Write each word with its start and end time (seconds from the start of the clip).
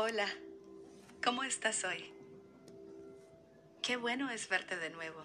Hola, 0.00 0.28
¿cómo 1.24 1.42
estás 1.42 1.82
hoy? 1.82 2.14
Qué 3.82 3.96
bueno 3.96 4.30
es 4.30 4.48
verte 4.48 4.76
de 4.76 4.90
nuevo. 4.90 5.24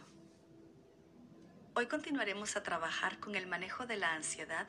Hoy 1.76 1.86
continuaremos 1.86 2.56
a 2.56 2.64
trabajar 2.64 3.20
con 3.20 3.36
el 3.36 3.46
manejo 3.46 3.86
de 3.86 3.98
la 3.98 4.16
ansiedad 4.16 4.68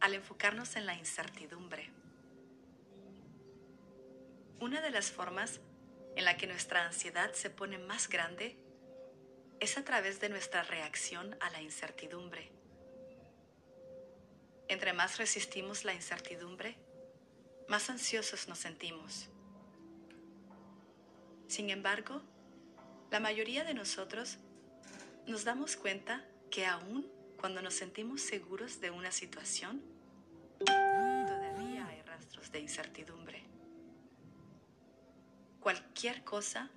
al 0.00 0.14
enfocarnos 0.14 0.74
en 0.74 0.86
la 0.86 0.96
incertidumbre. 0.96 1.88
Una 4.58 4.80
de 4.80 4.90
las 4.90 5.12
formas 5.12 5.60
en 6.16 6.24
la 6.24 6.36
que 6.36 6.48
nuestra 6.48 6.84
ansiedad 6.84 7.32
se 7.32 7.48
pone 7.48 7.78
más 7.78 8.08
grande 8.08 8.58
es 9.60 9.78
a 9.78 9.84
través 9.84 10.18
de 10.18 10.30
nuestra 10.30 10.64
reacción 10.64 11.36
a 11.38 11.48
la 11.50 11.62
incertidumbre. 11.62 12.50
Entre 14.66 14.92
más 14.92 15.18
resistimos 15.18 15.84
la 15.84 15.94
incertidumbre, 15.94 16.76
más 17.72 17.88
ansiosos 17.88 18.48
nos 18.48 18.58
sentimos. 18.58 19.30
Sin 21.48 21.70
embargo, 21.70 22.20
la 23.10 23.18
mayoría 23.18 23.64
de 23.64 23.72
nosotros 23.72 24.36
nos 25.26 25.44
damos 25.44 25.76
cuenta 25.76 26.22
que 26.50 26.66
aún 26.66 27.10
cuando 27.40 27.62
nos 27.62 27.72
sentimos 27.72 28.20
seguros 28.20 28.82
de 28.82 28.90
una 28.90 29.10
situación, 29.10 29.82
todavía 30.66 31.86
hay 31.86 32.02
rastros 32.02 32.52
de 32.52 32.60
incertidumbre. 32.60 33.42
Cualquier 35.58 36.24
cosa 36.24 36.68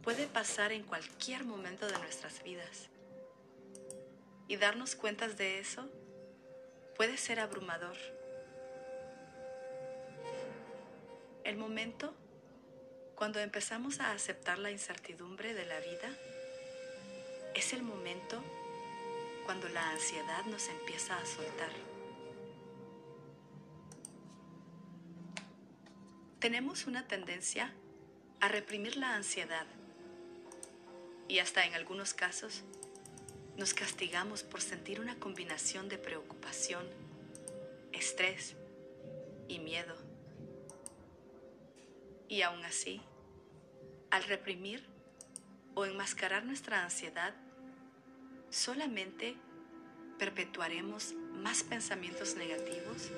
puede 0.00 0.28
pasar 0.28 0.70
en 0.70 0.84
cualquier 0.84 1.42
momento 1.42 1.88
de 1.88 1.98
nuestras 1.98 2.40
vidas. 2.44 2.88
Y 4.46 4.58
darnos 4.58 4.94
cuenta 4.94 5.26
de 5.26 5.58
eso 5.58 5.90
puede 6.96 7.16
ser 7.16 7.40
abrumador. 7.40 7.96
El 11.44 11.58
momento 11.58 12.14
cuando 13.14 13.38
empezamos 13.38 14.00
a 14.00 14.12
aceptar 14.12 14.58
la 14.58 14.70
incertidumbre 14.70 15.52
de 15.52 15.66
la 15.66 15.78
vida 15.78 16.16
es 17.54 17.74
el 17.74 17.82
momento 17.82 18.42
cuando 19.44 19.68
la 19.68 19.90
ansiedad 19.90 20.42
nos 20.46 20.68
empieza 20.68 21.18
a 21.18 21.26
soltar. 21.26 21.70
Tenemos 26.40 26.86
una 26.86 27.06
tendencia 27.06 27.74
a 28.40 28.48
reprimir 28.48 28.96
la 28.96 29.14
ansiedad 29.14 29.66
y 31.28 31.40
hasta 31.40 31.66
en 31.66 31.74
algunos 31.74 32.14
casos 32.14 32.64
nos 33.58 33.74
castigamos 33.74 34.42
por 34.42 34.62
sentir 34.62 34.98
una 34.98 35.18
combinación 35.18 35.90
de 35.90 35.98
preocupación, 35.98 36.86
estrés 37.92 38.56
y 39.46 39.58
miedo. 39.58 40.13
Y 42.34 42.42
aún 42.42 42.64
así, 42.64 43.00
al 44.10 44.24
reprimir 44.24 44.84
o 45.76 45.84
enmascarar 45.84 46.44
nuestra 46.44 46.82
ansiedad, 46.82 47.32
solamente 48.50 49.36
perpetuaremos 50.18 51.12
más 51.12 51.62
pensamientos 51.62 52.34
negativos 52.34 53.12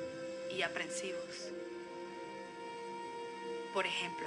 y 0.54 0.60
aprensivos. 0.60 1.50
Por 3.72 3.86
ejemplo, 3.86 4.26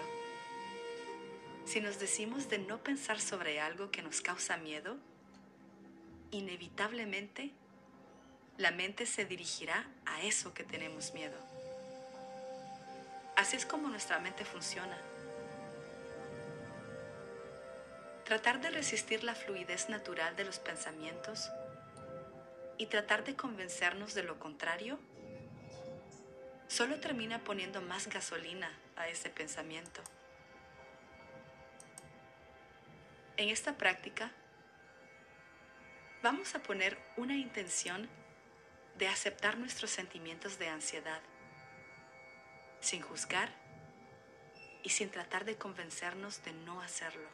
si 1.65 1.81
nos 1.81 1.99
decimos 1.99 2.49
de 2.49 2.57
no 2.57 2.81
pensar 2.81 3.21
sobre 3.21 3.59
algo 3.59 3.91
que 3.91 4.01
nos 4.01 4.21
causa 4.21 4.57
miedo, 4.57 4.97
inevitablemente 6.31 7.51
la 8.57 8.71
mente 8.71 9.05
se 9.05 9.25
dirigirá 9.25 9.87
a 10.07 10.23
eso 10.23 10.55
que 10.55 10.63
tenemos 10.63 11.13
miedo. 11.13 11.58
Así 13.39 13.55
es 13.55 13.65
como 13.65 13.87
nuestra 13.87 14.19
mente 14.19 14.43
funciona. 14.43 14.97
Tratar 18.25 18.59
de 18.59 18.69
resistir 18.69 19.23
la 19.23 19.33
fluidez 19.33 19.87
natural 19.87 20.35
de 20.35 20.43
los 20.43 20.59
pensamientos 20.59 21.49
y 22.77 22.87
tratar 22.87 23.23
de 23.23 23.37
convencernos 23.37 24.13
de 24.13 24.23
lo 24.23 24.37
contrario 24.39 24.99
solo 26.67 26.99
termina 26.99 27.41
poniendo 27.45 27.81
más 27.81 28.07
gasolina 28.07 28.77
a 28.97 29.07
ese 29.07 29.29
pensamiento. 29.29 30.01
En 33.37 33.47
esta 33.47 33.77
práctica, 33.77 34.31
vamos 36.21 36.55
a 36.55 36.59
poner 36.59 36.97
una 37.15 37.37
intención 37.37 38.09
de 38.97 39.07
aceptar 39.07 39.57
nuestros 39.57 39.91
sentimientos 39.91 40.59
de 40.59 40.67
ansiedad, 40.67 41.21
sin 42.79 43.01
juzgar 43.01 43.49
y 44.83 44.89
sin 44.89 45.09
tratar 45.09 45.45
de 45.45 45.57
convencernos 45.57 46.43
de 46.43 46.53
no 46.53 46.81
hacerlo. 46.81 47.29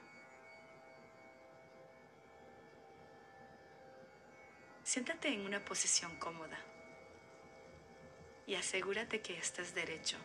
Siéntate 4.84 5.30
en 5.30 5.46
una 5.46 5.64
posición 5.66 6.18
cómoda 6.20 6.58
y 8.48 8.56
asegúrate 8.56 9.22
que 9.22 9.38
estés 9.38 9.74
derecho. 9.74 10.18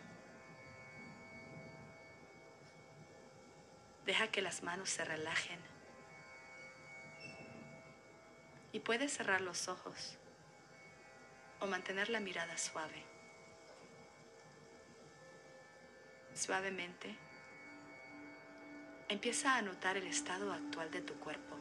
Deja 4.05 4.27
que 4.27 4.41
las 4.41 4.63
manos 4.63 4.89
se 4.89 5.03
relajen 5.05 5.59
y 8.71 8.79
puedes 8.79 9.13
cerrar 9.13 9.41
los 9.41 9.67
ojos 9.67 10.17
o 11.59 11.67
mantener 11.67 12.09
la 12.09 12.19
mirada 12.19 12.57
suave. 12.57 13.10
Suavemente, 16.41 17.15
empieza 19.09 19.57
a 19.57 19.61
notar 19.61 19.95
el 19.95 20.07
estado 20.07 20.51
actual 20.51 20.89
de 20.89 21.01
tu 21.01 21.13
cuerpo. 21.19 21.55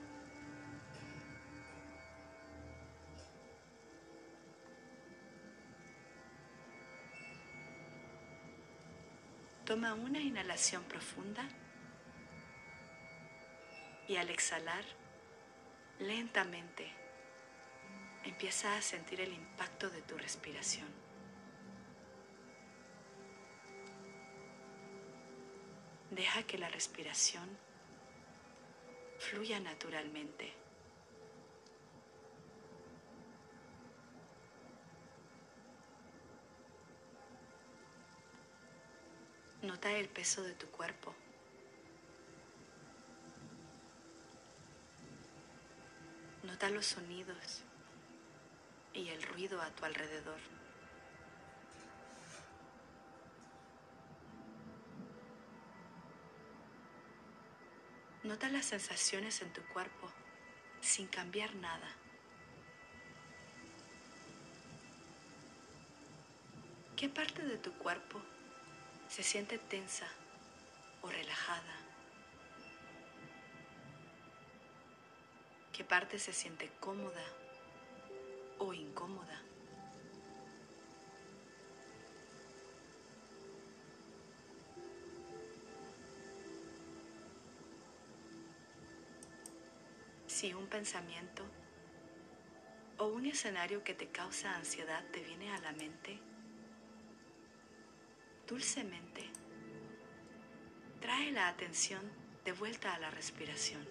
Toma 9.66 9.92
una 9.92 10.18
inhalación 10.18 10.82
profunda 10.84 11.46
y 14.08 14.16
al 14.16 14.30
exhalar, 14.30 14.84
lentamente, 15.98 16.90
empieza 18.24 18.78
a 18.78 18.80
sentir 18.80 19.20
el 19.20 19.34
impacto 19.34 19.90
de 19.90 20.00
tu 20.00 20.16
respiración. 20.16 21.09
Deja 26.10 26.42
que 26.42 26.58
la 26.58 26.68
respiración 26.68 27.48
fluya 29.18 29.60
naturalmente. 29.60 30.52
Nota 39.62 39.92
el 39.92 40.08
peso 40.08 40.42
de 40.42 40.54
tu 40.54 40.66
cuerpo. 40.68 41.14
Nota 46.42 46.70
los 46.70 46.86
sonidos 46.86 47.62
y 48.94 49.10
el 49.10 49.22
ruido 49.22 49.60
a 49.62 49.70
tu 49.70 49.84
alrededor. 49.84 50.40
Nota 58.30 58.48
las 58.48 58.66
sensaciones 58.66 59.42
en 59.42 59.52
tu 59.52 59.60
cuerpo 59.72 60.08
sin 60.80 61.08
cambiar 61.08 61.52
nada. 61.56 61.88
¿Qué 66.96 67.08
parte 67.08 67.42
de 67.42 67.56
tu 67.56 67.72
cuerpo 67.72 68.22
se 69.08 69.24
siente 69.24 69.58
tensa 69.58 70.06
o 71.02 71.10
relajada? 71.10 71.74
¿Qué 75.72 75.82
parte 75.82 76.20
se 76.20 76.32
siente 76.32 76.70
cómoda 76.78 77.26
o 78.58 78.72
incómoda. 78.72 79.42
Si 90.40 90.54
un 90.54 90.68
pensamiento 90.68 91.44
o 92.96 93.08
un 93.08 93.26
escenario 93.26 93.84
que 93.84 93.92
te 93.92 94.08
causa 94.08 94.56
ansiedad 94.56 95.04
te 95.12 95.22
viene 95.22 95.52
a 95.52 95.60
la 95.60 95.72
mente, 95.72 96.18
dulcemente 98.48 99.28
trae 100.98 101.30
la 101.30 101.48
atención 101.48 102.00
de 102.46 102.52
vuelta 102.52 102.94
a 102.94 102.98
la 102.98 103.10
respiración. 103.10 103.86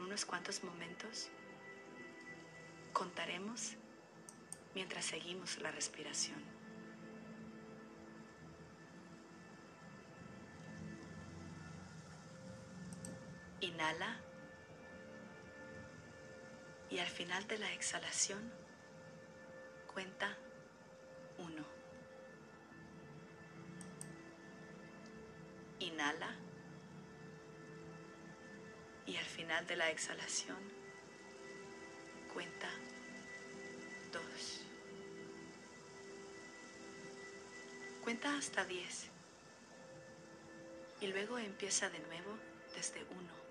unos 0.00 0.24
cuantos 0.24 0.64
momentos 0.64 1.28
contaremos 2.94 3.74
mientras 4.74 5.04
seguimos 5.04 5.58
la 5.58 5.70
respiración. 5.72 6.65
Inhala 13.76 14.16
y 16.88 16.98
al 16.98 17.08
final 17.08 17.46
de 17.46 17.58
la 17.58 17.70
exhalación 17.74 18.50
cuenta 19.92 20.34
uno. 21.36 21.62
Inhala 25.80 26.34
y 29.04 29.18
al 29.18 29.26
final 29.26 29.66
de 29.66 29.76
la 29.76 29.90
exhalación 29.90 30.56
cuenta 32.32 32.70
dos. 34.10 34.62
Cuenta 38.02 38.38
hasta 38.38 38.64
diez 38.64 39.10
y 41.02 41.08
luego 41.08 41.36
empieza 41.36 41.90
de 41.90 41.98
nuevo 41.98 42.38
desde 42.74 43.04
uno. 43.04 43.45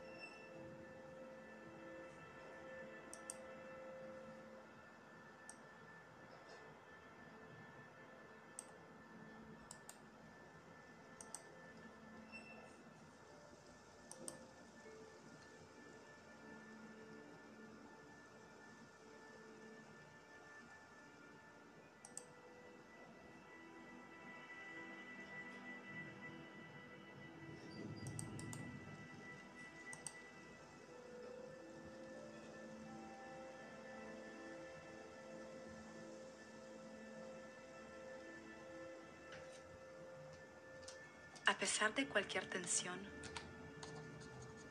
Pesar 41.65 41.95
de 41.95 42.07
cualquier 42.07 42.47
tensión 42.47 42.99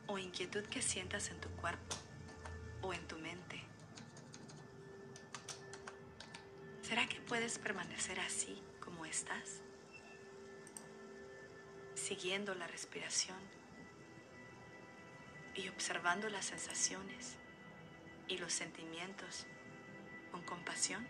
o 0.07 0.17
inquietud 0.17 0.63
que 0.67 0.81
sientas 0.81 1.29
en 1.29 1.41
tu 1.41 1.49
cuerpo 1.49 1.93
o 2.81 2.93
en 2.93 3.05
tu 3.05 3.17
mente, 3.17 3.61
¿será 6.81 7.05
que 7.05 7.19
puedes 7.19 7.59
permanecer 7.59 8.17
así 8.21 8.63
como 8.79 9.05
estás? 9.05 9.59
Siguiendo 11.95 12.55
la 12.55 12.65
respiración 12.65 13.39
y 15.53 15.67
observando 15.67 16.29
las 16.29 16.45
sensaciones 16.45 17.35
y 18.29 18.37
los 18.37 18.53
sentimientos 18.53 19.47
con 20.31 20.43
compasión. 20.43 21.05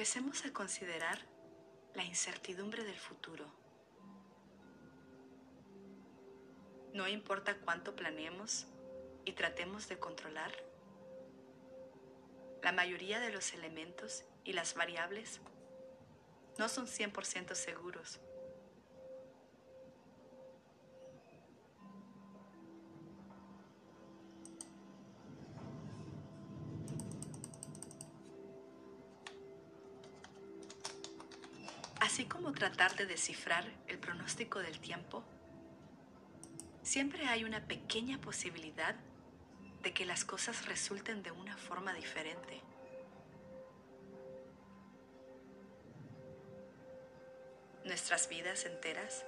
Empecemos 0.00 0.46
a 0.46 0.52
considerar 0.54 1.18
la 1.92 2.02
incertidumbre 2.04 2.84
del 2.84 2.98
futuro. 2.98 3.44
No 6.94 7.06
importa 7.06 7.58
cuánto 7.58 7.94
planeemos 7.94 8.66
y 9.26 9.32
tratemos 9.32 9.90
de 9.90 9.98
controlar, 9.98 10.52
la 12.62 12.72
mayoría 12.72 13.20
de 13.20 13.30
los 13.30 13.52
elementos 13.52 14.24
y 14.42 14.54
las 14.54 14.72
variables 14.72 15.42
no 16.56 16.70
son 16.70 16.86
100% 16.86 17.54
seguros. 17.54 18.20
Como 32.30 32.52
tratar 32.52 32.96
de 32.96 33.04
descifrar 33.04 33.64
el 33.88 33.98
pronóstico 33.98 34.60
del 34.60 34.80
tiempo, 34.80 35.22
siempre 36.82 37.26
hay 37.26 37.44
una 37.44 37.66
pequeña 37.66 38.18
posibilidad 38.20 38.94
de 39.82 39.92
que 39.92 40.06
las 40.06 40.24
cosas 40.24 40.66
resulten 40.66 41.22
de 41.22 41.32
una 41.32 41.56
forma 41.56 41.92
diferente. 41.92 42.62
Nuestras 47.84 48.28
vidas 48.28 48.64
enteras 48.64 49.24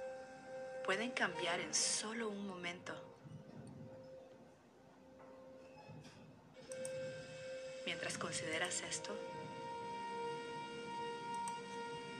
pueden 0.85 1.11
cambiar 1.11 1.59
en 1.59 1.73
solo 1.73 2.29
un 2.29 2.47
momento. 2.47 2.93
Mientras 7.85 8.17
consideras 8.17 8.81
esto, 8.81 9.17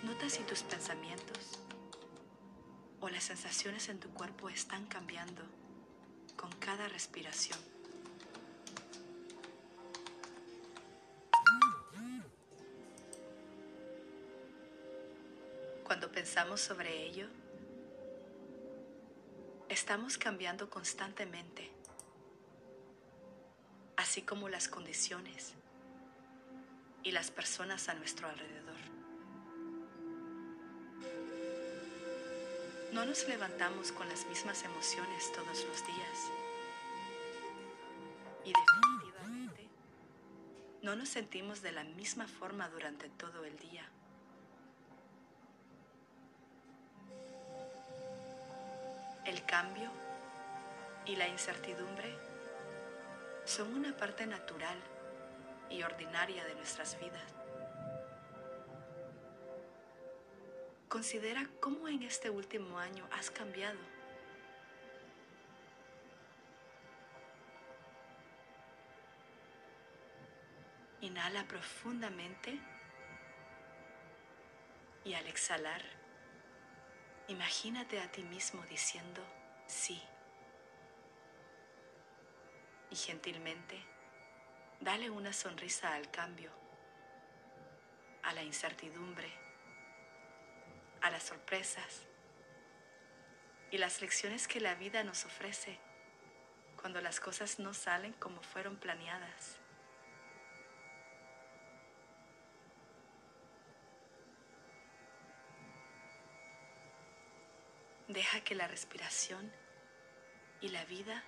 Nota 0.03 0.29
si 0.29 0.43
tus 0.43 0.63
pensamientos 0.63 1.59
o 2.99 3.07
las 3.07 3.23
sensaciones 3.23 3.87
en 3.87 4.01
tu 4.01 4.09
cuerpo 4.09 4.49
están 4.49 4.85
cambiando 4.87 5.41
con 6.35 6.51
cada 6.59 6.89
respiración. 6.89 7.57
Cuando 15.85 16.11
pensamos 16.11 16.59
sobre 16.59 17.05
ello, 17.05 17.29
estamos 19.69 20.17
cambiando 20.17 20.69
constantemente, 20.69 21.71
así 23.95 24.21
como 24.21 24.49
las 24.49 24.67
condiciones 24.67 25.53
y 27.03 27.11
las 27.11 27.31
personas 27.31 27.87
a 27.87 27.93
nuestro 27.93 28.27
alrededor. 28.27 28.92
No 32.93 33.05
nos 33.05 33.27
levantamos 33.27 33.91
con 33.91 34.07
las 34.07 34.23
mismas 34.27 34.63
emociones 34.63 35.31
todos 35.31 35.65
los 35.65 35.83
días. 35.87 36.31
Y 38.45 38.53
definitivamente 38.53 39.67
no 40.83 40.95
nos 40.95 41.09
sentimos 41.09 41.63
de 41.63 41.71
la 41.71 41.83
misma 41.83 42.27
forma 42.27 42.69
durante 42.69 43.09
todo 43.09 43.45
el 43.45 43.57
día. 43.57 43.89
El 49.25 49.43
cambio 49.47 49.89
y 51.07 51.15
la 51.15 51.27
incertidumbre 51.27 52.15
son 53.43 53.73
una 53.73 53.97
parte 53.97 54.27
natural 54.27 54.77
y 55.71 55.81
ordinaria 55.81 56.45
de 56.45 56.53
nuestras 56.53 56.99
vidas. 56.99 57.42
Considera 60.93 61.49
cómo 61.59 61.87
en 61.87 62.03
este 62.03 62.29
último 62.29 62.77
año 62.77 63.07
has 63.11 63.31
cambiado. 63.31 63.79
Inhala 71.01 71.47
profundamente 71.47 72.59
y 75.03 75.15
al 75.15 75.25
exhalar, 75.25 75.81
imagínate 77.27 77.99
a 77.99 78.11
ti 78.11 78.21
mismo 78.21 78.63
diciendo 78.67 79.25
sí. 79.65 79.99
Y 82.91 82.95
gentilmente, 82.95 83.83
dale 84.79 85.09
una 85.09 85.33
sonrisa 85.33 85.95
al 85.95 86.11
cambio, 86.11 86.51
a 88.21 88.31
la 88.33 88.43
incertidumbre 88.43 89.42
a 91.03 91.11
las 91.11 91.23
sorpresas 91.23 92.01
y 93.71 93.77
las 93.77 94.01
lecciones 94.01 94.47
que 94.47 94.61
la 94.61 94.73
vida 94.75 95.03
nos 95.03 95.25
ofrece 95.25 95.77
cuando 96.79 97.01
las 97.01 97.19
cosas 97.19 97.59
no 97.59 97.73
salen 97.73 98.13
como 98.13 98.41
fueron 98.41 98.77
planeadas. 98.77 99.57
Deja 108.07 108.41
que 108.41 108.55
la 108.55 108.67
respiración 108.67 109.51
y 110.61 110.69
la 110.69 110.85
vida 110.85 111.23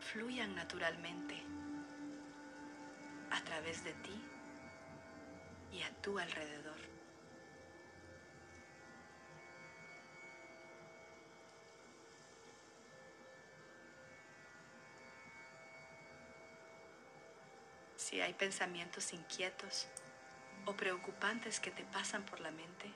fluyan 0.00 0.54
naturalmente 0.54 1.42
a 3.30 3.42
través 3.44 3.84
de 3.84 3.92
ti 3.94 4.24
y 5.72 5.82
a 5.82 5.90
tu 6.00 6.18
alrededor. 6.18 6.95
Si 18.06 18.20
hay 18.20 18.34
pensamientos 18.34 19.12
inquietos 19.12 19.88
o 20.64 20.76
preocupantes 20.76 21.58
que 21.58 21.72
te 21.72 21.82
pasan 21.82 22.24
por 22.24 22.38
la 22.38 22.52
mente, 22.52 22.88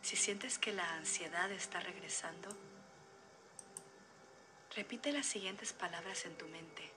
si 0.00 0.16
sientes 0.16 0.58
que 0.58 0.72
la 0.72 0.94
ansiedad 0.94 1.50
está 1.50 1.80
regresando, 1.80 2.48
repite 4.74 5.12
las 5.12 5.26
siguientes 5.26 5.74
palabras 5.74 6.24
en 6.24 6.38
tu 6.38 6.48
mente. 6.48 6.90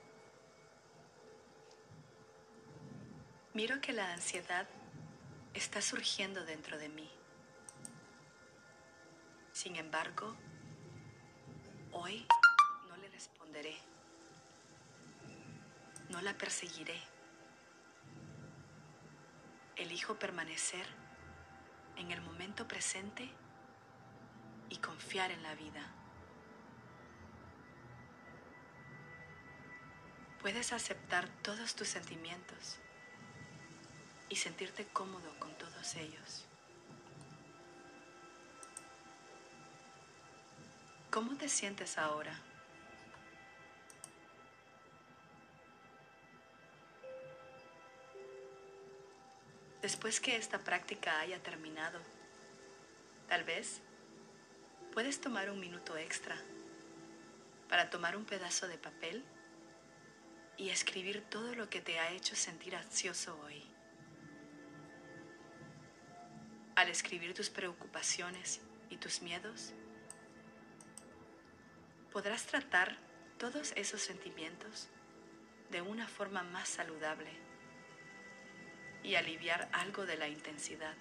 Miro 3.54 3.82
que 3.82 3.92
la 3.92 4.14
ansiedad 4.14 4.66
está 5.54 5.82
surgiendo 5.82 6.46
dentro 6.46 6.78
de 6.78 6.88
mí. 6.88 7.12
Sin 9.52 9.76
embargo, 9.76 10.38
hoy 11.92 12.26
no 12.88 12.96
le 12.96 13.10
responderé. 13.10 13.93
No 16.14 16.22
la 16.22 16.38
perseguiré. 16.38 17.02
Elijo 19.76 20.14
permanecer 20.20 20.86
en 21.98 22.12
el 22.12 22.22
momento 22.22 22.68
presente 22.68 23.28
y 24.70 24.78
confiar 24.78 25.32
en 25.32 25.42
la 25.42 25.56
vida. 25.56 25.82
Puedes 30.40 30.72
aceptar 30.72 31.28
todos 31.42 31.74
tus 31.74 31.88
sentimientos 31.88 32.78
y 34.30 34.36
sentirte 34.36 34.86
cómodo 34.90 35.34
con 35.40 35.58
todos 35.58 35.96
ellos. 35.96 36.46
¿Cómo 41.10 41.36
te 41.38 41.50
sientes 41.50 41.98
ahora? 41.98 42.53
Después 49.84 50.22
que 50.22 50.38
esta 50.38 50.60
práctica 50.60 51.20
haya 51.20 51.44
terminado, 51.44 52.00
tal 53.28 53.44
vez 53.44 53.82
puedes 54.94 55.20
tomar 55.20 55.50
un 55.50 55.60
minuto 55.60 55.98
extra 55.98 56.38
para 57.68 57.90
tomar 57.90 58.16
un 58.16 58.24
pedazo 58.24 58.70
de 58.70 58.78
papel 58.78 59.26
y 60.56 60.70
escribir 60.70 61.26
todo 61.30 61.54
lo 61.54 61.70
que 61.70 61.82
te 61.82 62.00
ha 62.00 62.12
hecho 62.12 62.34
sentir 62.34 62.78
ansioso 62.78 63.38
hoy. 63.44 63.62
Al 66.78 66.88
escribir 66.88 67.34
tus 67.34 67.50
preocupaciones 67.50 68.62
y 68.90 68.96
tus 68.96 69.22
miedos, 69.22 69.74
podrás 72.14 72.46
tratar 72.46 72.96
todos 73.38 73.74
esos 73.76 74.02
sentimientos 74.02 74.88
de 75.72 75.82
una 75.82 76.08
forma 76.08 76.42
más 76.42 76.70
saludable 76.70 77.53
y 79.04 79.16
aliviar 79.16 79.70
algo 79.74 80.06
de 80.06 80.18
la 80.18 80.28
intensidad. 80.28 80.96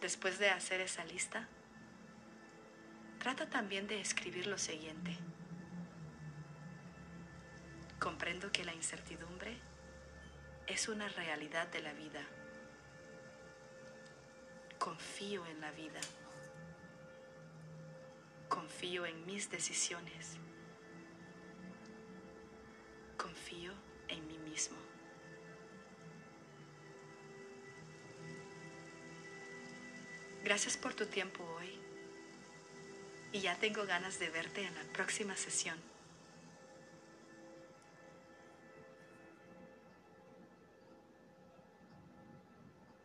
Después 0.00 0.38
de 0.38 0.50
hacer 0.50 0.80
esa 0.80 1.04
lista, 1.04 1.48
trata 3.18 3.48
también 3.48 3.86
de 3.86 4.00
escribir 4.00 4.46
lo 4.46 4.58
siguiente. 4.58 5.16
Comprendo 7.98 8.52
que 8.52 8.64
la 8.64 8.74
incertidumbre 8.74 9.56
es 10.66 10.88
una 10.88 11.08
realidad 11.08 11.68
de 11.68 11.80
la 11.80 11.92
vida. 11.94 12.22
Confío 14.78 15.46
en 15.46 15.60
la 15.60 15.70
vida. 15.70 16.00
Confío 18.48 19.06
en 19.06 19.24
mis 19.24 19.50
decisiones. 19.50 20.36
Confío 23.16 23.72
en 24.08 24.26
mí 24.26 24.38
Gracias 30.44 30.76
por 30.76 30.94
tu 30.94 31.06
tiempo 31.06 31.42
hoy 31.58 31.78
y 33.32 33.40
ya 33.40 33.56
tengo 33.56 33.84
ganas 33.86 34.18
de 34.18 34.28
verte 34.28 34.62
en 34.62 34.74
la 34.74 34.82
próxima 34.92 35.36
sesión. 35.36 35.93